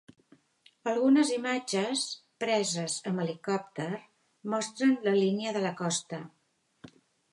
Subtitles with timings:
[0.91, 2.05] Algunes imatges,
[2.43, 3.89] preses amb helicòpter,
[4.55, 6.25] mostren la línia de la costa.